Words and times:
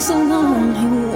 so 0.00 0.16
long 0.18 1.09